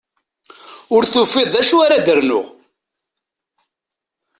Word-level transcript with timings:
Ur 0.95 1.03
tufiḍ 1.05 1.47
d 1.53 1.55
acu 1.61 1.77
ara 1.85 2.05
d-rnuɣ. 2.05 2.45